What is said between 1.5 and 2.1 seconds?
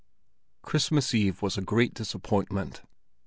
a great